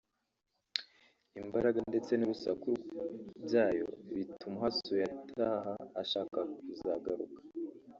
imbaraga 1.41 1.79
ndetse 1.89 2.11
n’urusaku 2.15 2.69
byayo 3.45 3.87
bituma 4.13 4.55
uhasuye 4.59 5.03
ataha 5.19 5.73
ashaka 6.01 6.39
kuzagaruka 6.67 7.39